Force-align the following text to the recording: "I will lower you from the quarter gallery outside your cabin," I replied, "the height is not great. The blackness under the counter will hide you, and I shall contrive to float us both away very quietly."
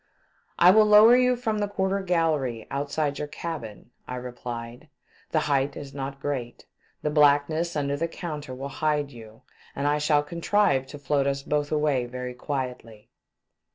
"I 0.57 0.71
will 0.71 0.87
lower 0.87 1.15
you 1.15 1.35
from 1.35 1.59
the 1.59 1.67
quarter 1.67 1.99
gallery 2.01 2.65
outside 2.71 3.19
your 3.19 3.27
cabin," 3.27 3.91
I 4.07 4.15
replied, 4.15 4.89
"the 5.29 5.41
height 5.41 5.77
is 5.77 5.93
not 5.93 6.19
great. 6.19 6.65
The 7.03 7.11
blackness 7.11 7.75
under 7.75 7.95
the 7.95 8.07
counter 8.07 8.55
will 8.55 8.69
hide 8.81 9.11
you, 9.11 9.43
and 9.75 9.85
I 9.87 9.99
shall 9.99 10.23
contrive 10.23 10.87
to 10.87 10.97
float 10.97 11.27
us 11.27 11.43
both 11.43 11.71
away 11.71 12.07
very 12.07 12.33
quietly." 12.33 13.11